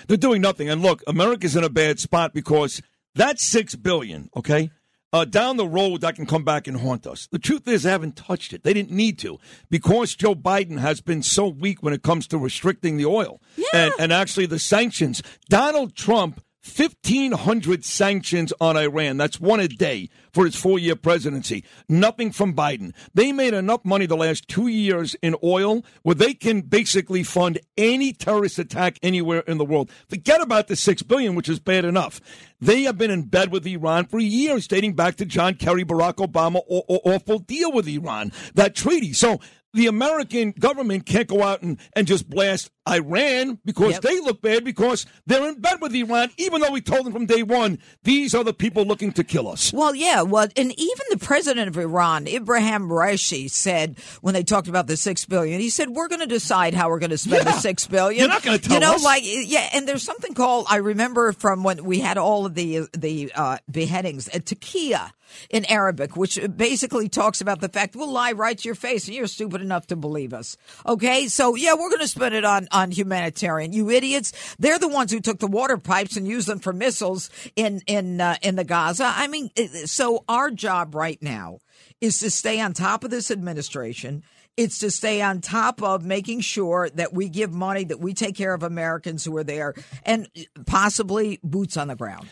[0.08, 0.70] They're doing nothing.
[0.70, 2.82] And look, America's in a bad spot because
[3.16, 4.72] that six billion, okay,
[5.14, 7.28] uh, down the road that can come back and haunt us.
[7.32, 8.64] The truth is, they haven't touched it.
[8.64, 9.40] They didn't need to
[9.70, 13.66] because Joe Biden has been so weak when it comes to restricting the oil Yeah.
[13.74, 15.22] and, and actually the sanctions.
[15.50, 16.42] Donald Trump.
[16.68, 19.18] 1,500 sanctions on Iran.
[19.18, 21.64] That's one a day for his four year presidency.
[21.90, 22.94] Nothing from Biden.
[23.14, 27.60] They made enough money the last two years in oil where they can basically fund
[27.78, 29.90] any terrorist attack anywhere in the world.
[30.10, 32.22] Forget about the six billion, which is bad enough.
[32.60, 36.16] They have been in bed with Iran for years, dating back to John Kerry, Barack
[36.16, 39.14] Obama, aw- aw- awful deal with Iran, that treaty.
[39.14, 39.40] So
[39.78, 44.02] the American government can't go out and, and just blast Iran because Yep.
[44.02, 47.26] they look bad because they're in bed with Iran, even though we told them from
[47.26, 49.72] day one, these are the people looking to kill us.
[49.74, 54.68] Well, yeah, well, and even the president of Iran, Ibrahim Raisi, said when they talked
[54.68, 57.46] about the six billion, he said we're going to decide how we're going to spend
[57.46, 57.52] Yeah.
[57.52, 58.20] the six billion.
[58.20, 59.04] You're not gonna tell you know, us.
[59.04, 59.70] like yeah.
[59.74, 63.58] And there's something called I remember from when we had all of the the uh,
[63.70, 65.12] beheadings at taqiyya
[65.50, 69.16] in Arabic, which basically talks about the fact we'll lie right to your face, and
[69.16, 70.56] you're stupid enough to believe us.
[70.86, 73.74] Okay, so yeah, we're going to spend it on on humanitarian.
[73.74, 74.56] You idiots!
[74.58, 78.22] They're the ones who took the water pipes and used them for missiles in in
[78.22, 79.12] uh, in the Gaza.
[79.14, 79.50] I mean,
[79.86, 81.60] so our job right now
[82.00, 84.24] is to stay on top of this administration.
[84.56, 88.36] It's to stay on top of making sure that we give money, that we take
[88.36, 90.28] care of Americans who are there, and
[90.66, 92.28] possibly boots on the ground.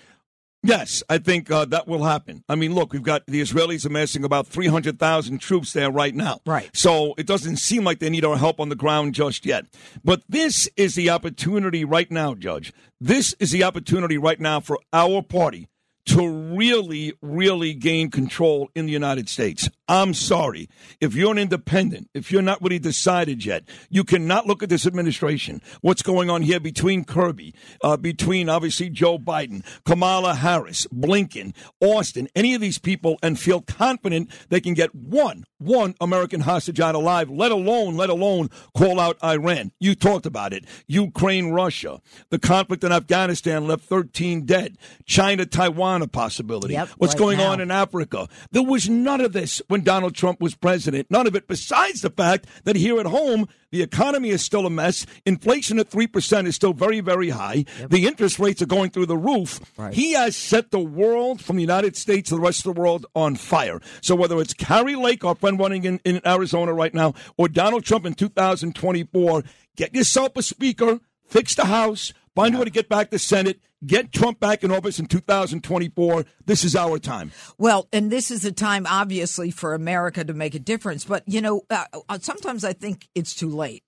[0.65, 2.43] Yes, I think uh, that will happen.
[2.49, 6.39] I mean, look, we've got the Israelis amassing about 300,000 troops there right now.
[6.45, 6.69] Right.
[6.73, 9.65] So it doesn't seem like they need our help on the ground just yet.
[10.03, 12.73] But this is the opportunity right now, Judge.
[12.99, 15.67] This is the opportunity right now for our party
[16.07, 19.69] to really, really gain control in the United States.
[19.87, 20.67] I'm sorry.
[20.99, 24.87] If you're an independent, if you're not really decided yet, you cannot look at this
[24.87, 25.61] administration.
[25.81, 32.27] What's going on here between Kirby, uh, between obviously Joe Biden, Kamala Harris, Blinken, Austin,
[32.35, 36.95] any of these people, and feel confident they can get one, one American hostage out
[36.95, 39.71] alive, let alone, let alone call out Iran.
[39.79, 40.65] You talked about it.
[40.87, 42.01] Ukraine, Russia.
[42.31, 44.77] The conflict in Afghanistan left 13 dead.
[45.05, 46.73] China, Taiwan, a possibility.
[46.73, 47.51] Yep, What's right going now.
[47.51, 48.27] on in Africa?
[48.51, 51.11] There was none of this when Donald Trump was president.
[51.11, 54.69] None of it, besides the fact that here at home, the economy is still a
[54.69, 55.05] mess.
[55.25, 57.65] Inflation at 3% is still very, very high.
[57.89, 59.59] The interest rates are going through the roof.
[59.77, 59.93] Right.
[59.93, 63.05] He has set the world from the United States to the rest of the world
[63.15, 63.81] on fire.
[63.99, 67.83] So whether it's Kari Lake, our friend running in, in Arizona right now, or Donald
[67.83, 69.43] Trump in 2024,
[69.75, 73.59] get yourself a speaker, fix the House, find a way to get back the Senate,
[73.85, 76.25] get Trump back in office in 2024.
[76.45, 77.31] This is our time.
[77.57, 81.05] Well, and this is the time, obviously, for America to make a difference.
[81.05, 83.83] But, you know, uh, uh, sometimes I think it's too late.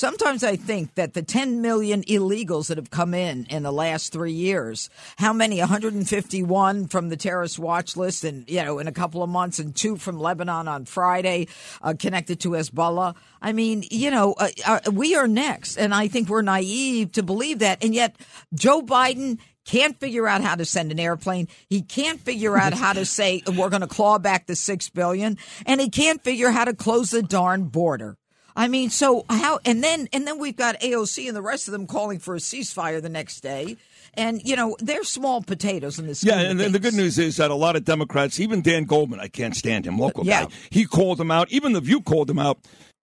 [0.00, 4.14] Sometimes I think that the 10 million illegals that have come in in the last
[4.14, 5.58] three years, how many?
[5.58, 9.76] 151 from the terrorist watch list, and you know, in a couple of months, and
[9.76, 11.48] two from Lebanon on Friday,
[11.82, 13.14] uh, connected to Hezbollah.
[13.42, 17.22] I mean, you know, uh, uh, we are next, and I think we're naive to
[17.22, 17.84] believe that.
[17.84, 18.16] And yet,
[18.54, 21.46] Joe Biden can't figure out how to send an airplane.
[21.68, 25.36] He can't figure out how to say we're going to claw back the six billion,
[25.66, 28.16] and he can't figure how to close the darn border.
[28.56, 29.60] I mean, so how?
[29.64, 32.38] And then and then we've got AOC and the rest of them calling for a
[32.38, 33.76] ceasefire the next day.
[34.14, 36.24] And you know they're small potatoes in this.
[36.24, 39.28] Yeah, and the good news is that a lot of Democrats, even Dan Goldman, I
[39.28, 40.46] can't stand him, local Yeah.
[40.46, 41.50] guy, he called them out.
[41.52, 42.58] Even The View called them out.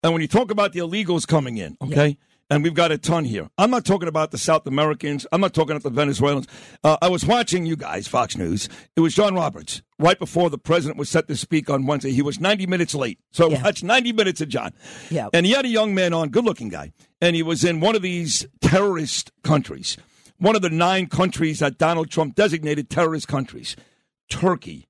[0.04, 2.18] And when you talk about the illegals coming in, okay,
[2.52, 3.50] and we've got a ton here.
[3.58, 5.26] I'm not talking about the South Americans.
[5.32, 6.48] I'm not talking about the Venezuelans.
[6.84, 8.70] Uh, I was watching you guys, Fox News.
[8.96, 12.12] It was John Roberts right before the president was set to speak on Wednesday.
[12.12, 13.18] He was 90 minutes late.
[13.32, 13.62] So Yeah.
[13.64, 14.74] that's 90 minutes of John.
[15.10, 15.30] Yeah.
[15.34, 17.96] And he had a young man on, good looking guy, and he was in one
[17.96, 19.98] of these terrorist countries,
[20.38, 23.76] one of the nine countries that Donald Trump designated terrorist countries
[24.30, 24.88] Turkey,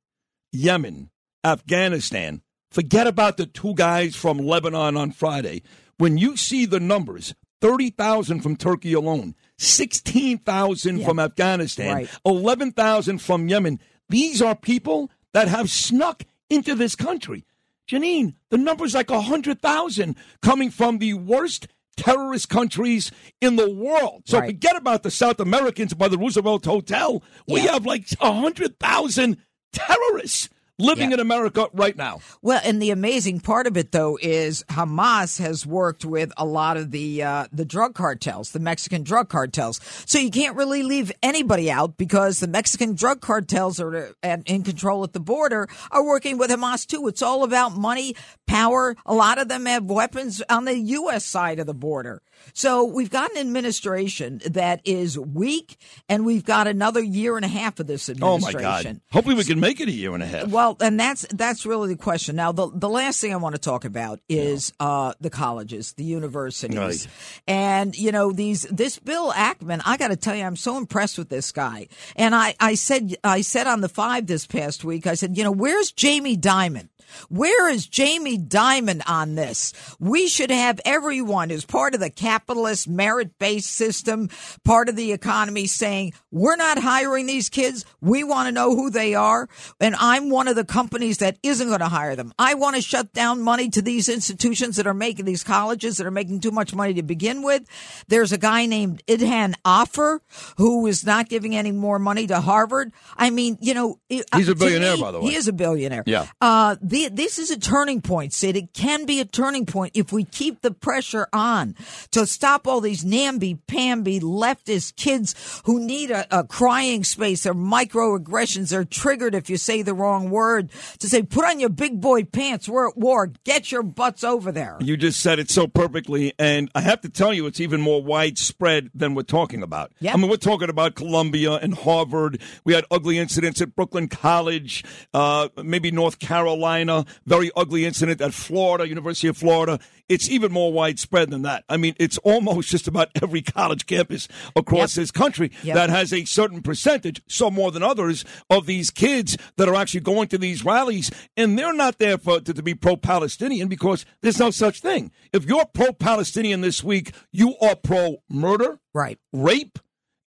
[0.51, 1.09] Yemen,
[1.43, 2.41] Afghanistan.
[2.71, 5.61] Forget about the two guys from Lebanon on Friday.
[5.97, 11.05] When you see the numbers 30,000 from Turkey alone, 16,000 Yeah.
[11.05, 12.09] from Afghanistan, Right.
[12.25, 17.45] 11,000 from Yemen, these are people that have snuck into this country.
[17.89, 24.23] Jeanine, the number's like 100,000 coming from the worst terrorist countries in the world.
[24.25, 24.47] So Right.
[24.49, 27.21] forget about the South Americans by the Roosevelt Hotel.
[27.47, 27.73] We Yeah.
[27.73, 29.37] have like 100,000
[29.73, 30.49] terrorists
[30.81, 31.15] living Yeah.
[31.15, 32.19] in America right now.
[32.41, 36.77] Well, and the amazing part of it, though, is Hamas has worked with a lot
[36.77, 39.79] of the uh, the drug cartels, the Mexican drug cartels.
[40.05, 44.63] So you can't really leave anybody out because the Mexican drug cartels are uh, in
[44.63, 47.07] control at the border are working with Hamas too.
[47.07, 48.15] It's all about money,
[48.47, 48.95] power.
[49.05, 51.25] A lot of them have weapons on the U.S.
[51.25, 52.21] side of the border.
[52.53, 55.77] So we've got an administration that is weak,
[56.09, 58.59] and we've got another year and a half of this administration.
[58.59, 58.83] Oh my.
[58.83, 59.01] God!
[59.11, 60.47] Hopefully, we can make it a year and a half.
[60.49, 62.35] Well, and that's that's really the question.
[62.35, 66.03] Now, the the last thing I want to talk about is uh, the colleges, the
[66.03, 67.07] universities, Right.
[67.47, 69.81] and you know these this Bill Ackman.
[69.85, 71.87] I got to tell you, I'm so impressed with this guy.
[72.15, 75.43] And I I said I said on the five this past week, I said, you
[75.43, 76.89] know, where's Jamie Dimon?
[77.29, 79.73] Where is Jamie Dimon on this?
[79.99, 84.29] We should have everyone as part of the capitalist merit based system,
[84.63, 87.85] part of the economy saying, we're not hiring these kids.
[88.01, 89.49] We want to know who they are.
[89.79, 92.33] And I'm one of the companies that isn't going to hire them.
[92.39, 96.07] I want to shut down money to these institutions that are making these colleges that
[96.07, 97.63] are making too much money to begin with.
[98.07, 100.21] There's a guy named Idan Ofer
[100.57, 102.91] who is not giving any more money to Harvard.
[103.17, 105.29] I mean, you know, He's a billionaire, me, by the way.
[105.29, 106.03] He is a billionaire.
[106.05, 106.27] Yeah.
[106.39, 108.55] Uh, the, this is a turning point, Sid.
[108.55, 111.75] It can be a turning point if we keep the pressure on
[112.11, 117.43] to stop all these namby-pamby leftist kids who need a, a crying space.
[117.43, 118.69] They're microaggressions.
[118.69, 120.69] They're triggered if you say the wrong word.
[120.99, 122.67] To say, put on your big boy pants.
[122.67, 123.31] We're at war.
[123.43, 124.77] Get your butts over there.
[124.81, 128.03] You just said it so perfectly, and I have to tell you, it's even more
[128.03, 129.91] widespread than we're talking about.
[129.99, 130.13] Yeah.
[130.13, 132.41] I mean, we're talking about Columbia and Harvard.
[132.63, 134.83] We had ugly incidents at Brooklyn College,
[135.13, 136.90] uh, maybe North Carolina.
[137.25, 139.79] Very ugly incident at Florida, University of Florida.
[140.09, 141.63] It's even more widespread than that.
[141.69, 145.01] I mean, it's almost just about every college campus across Yep.
[145.03, 145.75] this country Yep.
[145.75, 150.01] that has a certain percentage, some more than others, of these kids that are actually
[150.01, 154.39] going to these rallies, and they're not there for to, to be pro-Palestinian because there's
[154.39, 155.11] no such thing.
[155.31, 159.17] If you're pro-Palestinian this week, you are pro-murder, Right.
[159.31, 159.79] rape,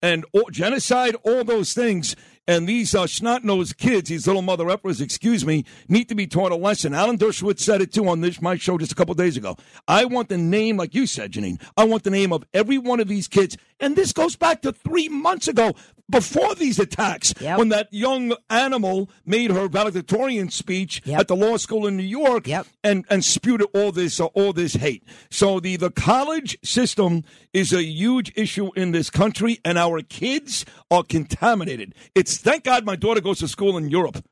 [0.02, 2.16] and all, genocide, all those things.
[2.46, 6.52] And these uh, snot-nosed kids, these little mother effers, excuse me, need to be taught
[6.52, 6.94] a lesson.
[6.94, 9.56] Alan Dershowitz said it too on this my show just a couple days ago.
[9.88, 11.62] I want the name, like you said, Jeanine.
[11.78, 13.56] I want the name of every one of these kids.
[13.80, 15.74] And this goes back to three months ago,
[16.10, 17.58] before these attacks, Yep.
[17.60, 21.20] when that young animal made her valedictorian speech Yep.
[21.22, 22.68] at the law school in New York Yep.
[22.84, 25.04] and and spewed all this uh, all this hate.
[25.32, 30.66] So the the college system is a huge issue in this country, and our kids
[30.92, 31.94] are contaminated.
[32.16, 34.24] It's thank God my daughter goes to school in Europe.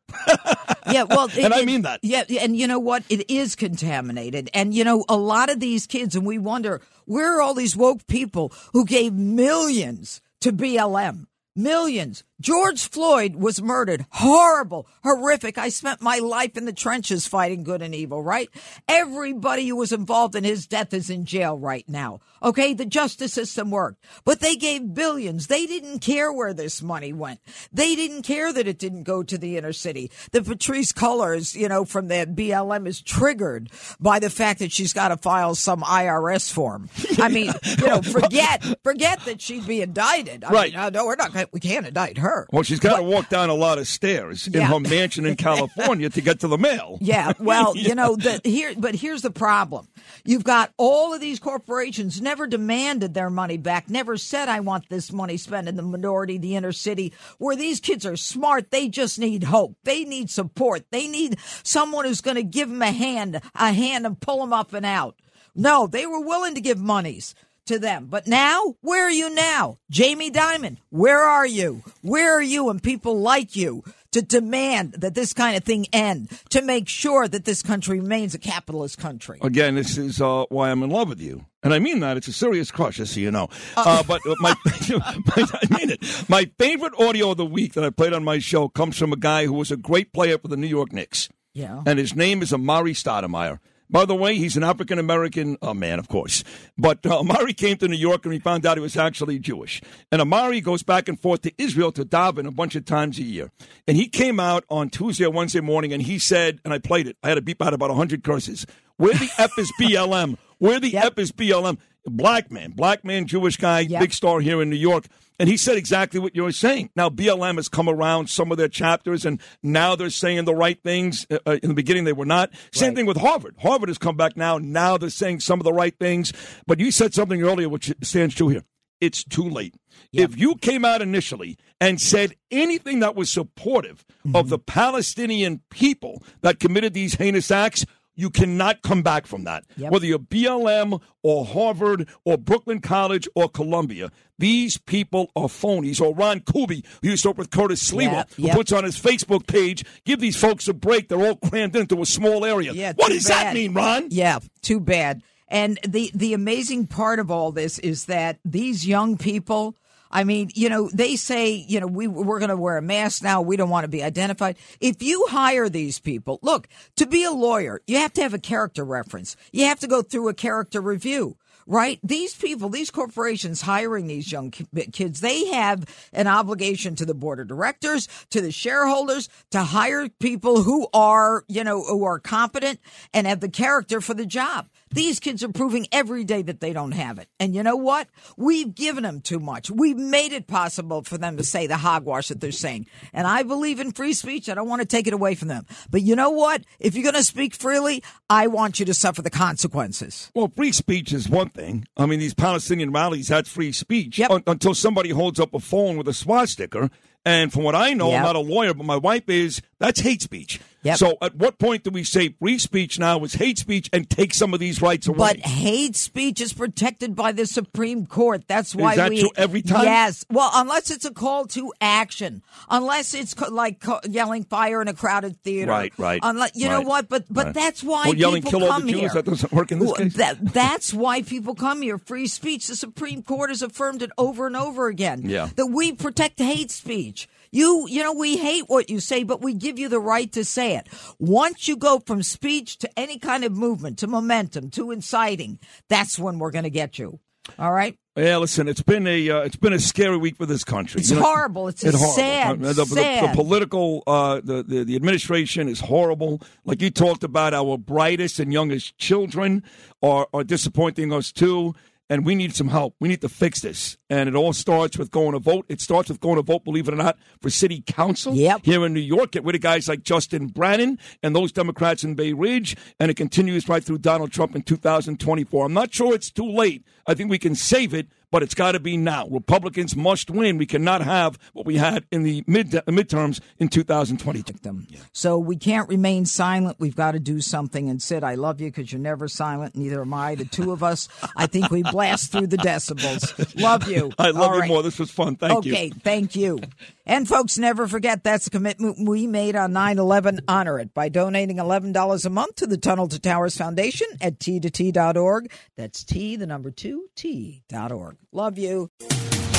[0.92, 2.00] Yeah, well, And I it- mean that.
[2.04, 3.04] Yeah, and you know what?
[3.10, 7.38] It is contaminated, and you know a lot of these kids, and we wonder where
[7.38, 11.28] are all these woke people who gave millions to BLM.
[11.56, 12.24] Millions.
[12.42, 14.06] George Floyd was murdered.
[14.10, 15.60] Horrible, horrific.
[15.60, 18.50] I spent my life in the trenches fighting good and evil, right?
[18.88, 22.20] Everybody who was involved in his death is in jail right now.
[22.42, 25.46] Okay, the justice system worked, but they gave billions.
[25.48, 27.40] They didn't care where this money went.
[27.72, 30.10] They didn't care that it didn't go to the inner city.
[30.32, 34.94] The Patrisse Cullors, you know, from the BLM is triggered by the fact that she's
[34.94, 36.90] got to file some IRS form.
[37.20, 40.44] I mean, you know, forget forget that she'd be indicted.
[40.44, 40.74] I Right.
[40.74, 41.36] Mean, no, we're not.
[41.54, 42.31] We can't indict her.
[42.52, 46.10] Well, she's got to walk down a lot of stairs in her mansion in California
[46.10, 46.98] to get to the mail.
[47.02, 49.88] Yeah, well, you know, the here but here's the problem.
[50.24, 54.90] You've got all of these corporations never demanded their money back, never said I want
[54.90, 58.88] this money spent in the minority, the inner city, where these kids are smart, they
[58.88, 59.76] just need hope.
[59.84, 60.86] They need support.
[60.92, 64.54] They need someone who's going to give them a hand, a hand and pull them
[64.54, 65.16] up and out.
[65.56, 67.36] No, they were willing to give monies
[67.72, 68.08] to them.
[68.10, 69.78] But now, where are you now?
[69.90, 71.84] Jamie Dimon, where are you?
[72.02, 76.30] Where are you and people like you to demand that this kind of thing end,
[76.50, 79.40] to make sure that this country remains a capitalist country?
[79.42, 81.46] Again, this is uh, why I'm in love with you.
[81.64, 82.18] And I mean that.
[82.18, 83.48] It's a serious crush, just so you know.
[83.78, 86.30] Uh, but my, my, I mean it.
[86.30, 89.18] My favorite audio of the week that I played on my show comes from a
[89.18, 91.30] guy who was a great player for the New York Knicks.
[91.54, 91.84] Yeah.
[91.86, 93.60] And his name is Amar'e Stoudemire.
[93.92, 96.44] By the way, he's an African American uh, man, of course.
[96.78, 99.82] But uh, Amar'e came to New York and we found out he was actually Jewish.
[100.12, 103.24] And Amar'e goes back and forth to Israel to daven a bunch of times a
[103.24, 103.52] year.
[103.88, 107.06] And he came out on Tuesday or Wednesday morning and he said, and I played
[107.08, 108.66] it, I had to beep out about 100 curses.
[108.98, 110.38] Where the F is BLM?
[110.60, 111.04] Where the Yep.
[111.06, 111.78] F is BLM?
[112.06, 114.00] Black man, black man, Jewish guy, Yep.
[114.00, 115.06] big star here in New York.
[115.42, 116.92] And he said exactly what you were saying.
[116.96, 120.82] Now, BLM has come around some of their chapters, and now they're saying the right
[120.84, 121.26] things.
[121.32, 122.52] Uh, uh, in the beginning, they were not.
[122.72, 122.96] Same Right.
[122.98, 123.56] thing with Harvard.
[123.60, 124.60] Harvard has come back now.
[124.60, 126.32] Now they're saying some of the right things.
[126.68, 128.64] But you said something earlier which stands true here.
[129.00, 129.74] it's too late.
[130.14, 134.36] If you came out initially and said anything that was supportive Mm-hmm.
[134.36, 137.84] of the Palestinian people that committed these heinous acts,
[138.22, 139.66] you cannot come back from that.
[139.78, 139.92] Yep.
[139.92, 146.00] Whether you're BLM or Harvard or Brooklyn College or Columbia, these people are phonies.
[146.00, 148.56] Or Ron Kuby, who used to work with Curtis Sliwa, Yep, who yep.
[148.56, 151.10] puts on his Facebook page, give these folks a break.
[151.10, 152.74] They're all crammed into a small area.
[152.74, 154.08] Yeah, what does that mean, Ron?
[154.10, 155.24] Yeah, too bad.
[155.48, 159.76] And the the amazing part of all this is that these young people.
[160.12, 163.24] I mean, you know, they say, you know, we we're going to wear a mask
[163.24, 163.42] now.
[163.42, 164.58] We don't want to be identified.
[164.80, 168.40] If you hire these people, look, to be a lawyer, you have to have a
[168.40, 169.36] character reference.
[169.52, 171.38] You have to go through a character review.
[171.68, 172.00] Right?
[172.04, 177.40] These people, these corporations hiring these young kids, they have an obligation to the board
[177.40, 182.80] of directors, to the shareholders, to hire people who are, you know, who are competent
[183.14, 184.68] and have the character for the job.
[184.94, 187.28] These kids are proving every day that they don't have it.
[187.40, 188.08] And you know what?
[188.38, 189.72] We've given them too much.
[189.72, 192.88] We've made it possible for them to say the hogwash that they're saying.
[193.14, 194.50] And I believe in free speech.
[194.50, 195.66] I don't want to take it away from them.
[195.90, 196.64] But you know what?
[196.80, 200.32] If you're going to speak freely, I want you to suffer the consequences.
[200.36, 201.86] Well, free speech is one thing.
[201.96, 204.32] I mean, these Palestinian rallies, that's free speech Yep.
[204.32, 206.90] un- until somebody holds up a phone with a swastika.
[207.24, 208.18] And from what I know, Yep.
[208.18, 210.60] I'm not a lawyer, but my wife is, that's hate speech.
[210.84, 210.98] Yep.
[210.98, 214.34] So at what point do we say free speech now is hate speech and take
[214.34, 215.18] some of these rights away?
[215.18, 218.48] But hate speech is protected by the Supreme Court.
[218.48, 219.84] That's why that we true every time?
[219.84, 220.26] Yes.
[220.30, 224.88] Well, unless it's a call to action, unless it's co- like co- yelling fire in
[224.88, 225.70] a crowded theater.
[225.72, 227.54] Right, right, Unless you know what, but but right.
[227.54, 229.10] that's why Well, yelling, people "Kill all the come Jews," here.
[229.14, 230.16] that doesn't work in this Well, case?
[230.16, 232.00] That, that's why people come here.
[232.00, 232.68] Free speech.
[232.68, 235.22] The Supreme Court has affirmed it over and over again.
[235.26, 235.50] Yeah.
[235.56, 237.28] That we protect hate speech.
[237.52, 240.46] You, you know, we hate what you say, but we give you the right to
[240.46, 240.88] say it.
[241.20, 246.18] Once you go from speech to any kind of movement, to momentum, to inciting, that's
[246.18, 247.20] when we're going to get you.
[247.60, 247.98] All right.
[248.16, 251.00] Yeah, listen, it's been a uh, it's been a scary week for this country.
[251.00, 251.70] It's horrible.
[251.70, 253.32] It's a sad, Uh, the, the- sad.
[253.32, 256.42] the political, uh, the, the the administration is horrible.
[256.66, 259.64] Like you talked about, our brightest and youngest children
[260.04, 261.74] are are disappointing us too.
[262.12, 262.94] And we need some help.
[263.00, 263.98] We need to fix this.
[264.10, 265.66] And it all starts with going to vote.
[265.70, 268.66] It starts with going to vote, believe it or not, for city council Yep.
[268.66, 269.32] here in New York.
[269.32, 272.76] Get rid of guys like Justin Brannan and those Democrats in Bay Ridge.
[273.00, 275.66] And it continues right through Donald Trump in 2024.
[275.66, 276.84] I'm not sure it's too late.
[277.08, 279.28] I think we can save it, but it's got to be now.
[279.28, 280.58] Republicans must win.
[280.58, 284.54] We cannot have what we had in the mid uh, midterms in 2022.
[284.62, 284.88] them.
[285.12, 286.78] So we can't remain silent.
[286.80, 287.90] We've got to do something.
[287.90, 289.76] And Sid, I love you because you're never silent.
[289.76, 290.36] Neither am I.
[290.36, 293.60] The two of us, I think we blast through the decibels.
[293.62, 294.12] Love you.
[294.20, 294.68] I love All you right.
[294.70, 294.84] more.
[294.84, 295.36] This was fun.
[295.36, 295.74] Thank you.
[295.74, 296.60] okay, thank you.
[297.06, 300.42] And folks, never forget that's a commitment we made on 9-11.
[300.48, 305.52] Honor it by donating $11 a month to the Tunnel to Towers Foundation at t2t.org.
[305.76, 308.18] That's T, the number two, T.org.
[308.32, 308.90] Love you.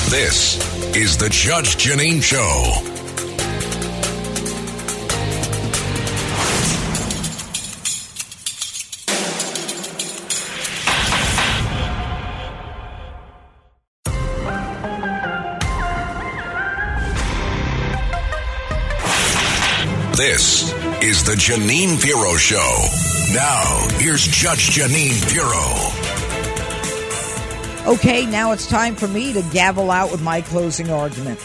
[0.09, 0.57] This
[0.95, 2.93] is the Judge Jeanine Show.
[20.15, 20.71] This
[21.03, 22.87] is the Jeanine Pirro Show.
[23.33, 26.22] Now, here's Judge Jeanine Pirro.
[27.85, 31.37] Okay, now it's time for me to gavel out with my closing argument.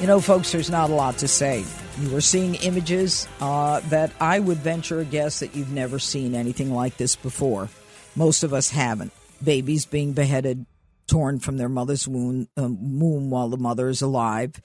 [0.00, 1.64] You know, folks, there's not a lot to say.
[1.98, 6.36] You are seeing images uh, that I would venture a guess that you've never seen
[6.36, 7.68] anything like this before.
[8.14, 9.12] Most of us haven't.
[9.42, 10.66] Babies being beheaded,
[11.08, 14.62] torn from their mother's womb, um, womb while the mother is alive.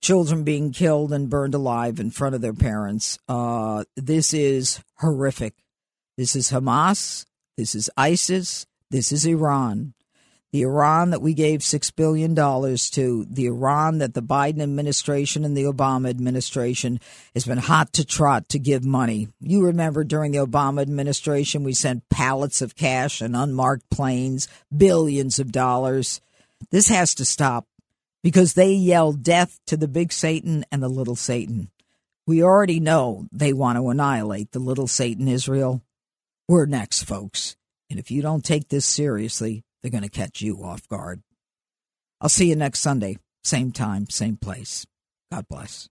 [0.00, 3.18] Children being killed and burned alive in front of their parents.
[3.28, 5.52] Uh, this is horrific.
[6.16, 7.26] This is Hamas.
[7.58, 8.64] This is ISIS.
[8.90, 9.92] This is Iran
[10.54, 15.56] the Iran that we gave $6 billion to, the Iran that the Biden administration and
[15.56, 17.00] the Obama administration
[17.34, 19.26] has been hot to trot to give money.
[19.40, 25.40] You remember during the Obama administration, we sent pallets of cash and unmarked planes, billions
[25.40, 26.20] of dollars.
[26.70, 27.66] This has to stop
[28.22, 31.68] because they yell death to the big Satan and the little Satan.
[32.28, 35.82] We already know they want to annihilate the little Satan Israel.
[36.46, 37.56] We're next, folks.
[37.90, 41.22] And if you don't take this seriously, they're going to catch you off guard.
[42.18, 44.86] I'll see you next Sunday, same time, same place.
[45.30, 45.90] God bless.